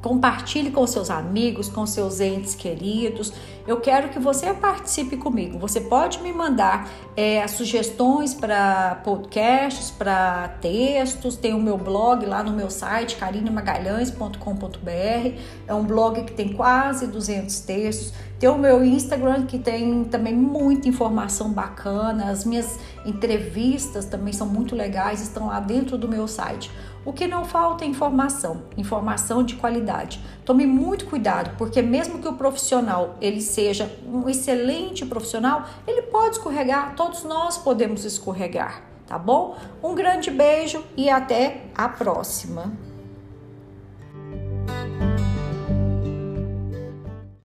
compartilhe 0.01 0.71
com 0.71 0.85
seus 0.87 1.09
amigos, 1.09 1.67
com 1.67 1.85
seus 1.85 2.19
entes 2.19 2.55
queridos. 2.55 3.33
Eu 3.67 3.79
quero 3.79 4.09
que 4.09 4.17
você 4.17 4.53
participe 4.53 5.17
comigo. 5.17 5.59
Você 5.59 5.81
pode 5.81 6.21
me 6.21 6.33
mandar 6.33 6.89
é, 7.15 7.45
sugestões 7.47 8.33
para 8.33 8.95
podcasts, 9.03 9.91
para 9.91 10.47
textos. 10.61 11.35
Tem 11.35 11.53
o 11.53 11.59
meu 11.59 11.77
blog 11.77 12.25
lá 12.25 12.41
no 12.41 12.51
meu 12.51 12.69
site, 12.69 13.17
carinemagalhães.com.br. 13.17 15.39
É 15.67 15.73
um 15.73 15.83
blog 15.83 16.23
que 16.23 16.33
tem 16.33 16.53
quase 16.53 17.07
200 17.07 17.59
textos. 17.59 18.13
Tem 18.39 18.49
o 18.49 18.57
meu 18.57 18.83
Instagram 18.83 19.45
que 19.45 19.59
tem 19.59 20.05
também 20.05 20.33
muita 20.33 20.87
informação 20.87 21.51
bacana. 21.51 22.31
As 22.31 22.45
minhas 22.45 22.79
entrevistas 23.05 24.05
também 24.05 24.31
são 24.31 24.47
muito 24.47 24.75
legais, 24.75 25.21
estão 25.21 25.47
lá 25.47 25.59
dentro 25.59 25.97
do 25.97 26.07
meu 26.07 26.27
site. 26.27 26.71
O 27.05 27.13
que 27.13 27.27
não 27.27 27.45
falta 27.45 27.85
é 27.85 27.87
informação, 27.87 28.63
informação 28.77 29.43
de 29.43 29.55
qualidade. 29.55 30.19
Tome 30.43 30.65
muito 30.65 31.05
cuidado, 31.05 31.55
porque 31.57 31.81
mesmo 31.81 32.19
que 32.19 32.27
o 32.27 32.33
profissional 32.33 33.15
ele 33.21 33.41
seja 33.41 33.89
um 34.05 34.27
excelente 34.27 35.05
profissional, 35.05 35.65
ele 35.87 36.03
pode 36.03 36.35
escorregar, 36.35 36.95
todos 36.95 37.23
nós 37.23 37.57
podemos 37.57 38.03
escorregar, 38.03 38.81
tá 39.07 39.17
bom? 39.17 39.57
Um 39.81 39.95
grande 39.95 40.29
beijo 40.29 40.83
e 40.97 41.09
até 41.09 41.65
a 41.75 41.87
próxima. 41.87 42.88